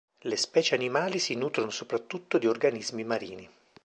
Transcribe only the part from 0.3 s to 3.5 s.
specie animali si nutrono soprattutto di organismi marini.